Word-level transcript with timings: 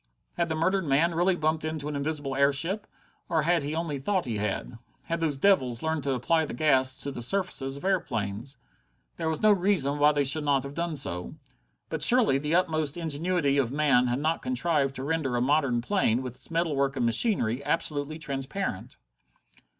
Had 0.35 0.47
the 0.47 0.55
murdered 0.55 0.83
man 0.85 1.13
really 1.13 1.35
bumped 1.35 1.63
into 1.63 1.87
an 1.87 1.95
invisible 1.95 2.35
airship, 2.35 2.87
or 3.29 3.43
had 3.43 3.61
he 3.61 3.75
only 3.75 3.99
thought 3.99 4.25
he 4.25 4.39
had? 4.39 4.79
Had 5.03 5.19
those 5.19 5.37
devils 5.37 5.83
learned 5.83 6.03
to 6.05 6.13
apply 6.13 6.43
the 6.43 6.55
gas 6.55 6.99
to 7.01 7.11
the 7.11 7.21
surfaces 7.21 7.77
of 7.77 7.85
airplanes? 7.85 8.57
There 9.17 9.29
was 9.29 9.43
no 9.43 9.51
reason 9.53 9.99
why 9.99 10.11
they 10.11 10.23
should 10.23 10.43
not 10.43 10.63
have 10.63 10.73
done 10.73 10.95
so. 10.95 11.35
But 11.89 12.01
surely 12.01 12.39
the 12.39 12.55
utmost 12.55 12.97
ingenuity 12.97 13.59
of 13.59 13.71
man 13.71 14.07
had 14.07 14.17
not 14.17 14.41
contrived 14.41 14.95
to 14.95 15.03
render 15.03 15.35
a 15.35 15.39
modern 15.41 15.81
plane, 15.83 16.23
with 16.23 16.33
its 16.33 16.49
metalwork 16.49 16.95
and 16.95 17.05
machinery, 17.05 17.63
absolutely 17.63 18.17
transparent? 18.17 18.97